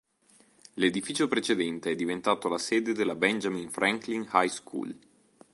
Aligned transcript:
L'edificio 0.77 1.27
precedente 1.27 1.91
è 1.91 1.95
diventato 1.95 2.49
la 2.49 2.57
sede 2.57 2.93
della 2.93 3.13
Benjamin 3.13 3.69
Franklin 3.69 4.27
High 4.33 4.49
School. 4.49 4.99